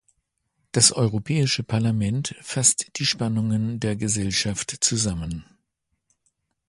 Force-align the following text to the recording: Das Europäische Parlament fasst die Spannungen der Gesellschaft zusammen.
Das 0.71 0.91
Europäische 0.91 1.61
Parlament 1.61 2.33
fasst 2.41 2.87
die 2.95 3.05
Spannungen 3.05 3.79
der 3.79 3.95
Gesellschaft 3.95 4.77
zusammen. 4.83 5.45